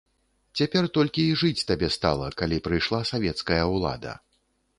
[0.61, 4.17] Цяпер толькі і жыць табе стала, калі прыйшла савецкая ўлада.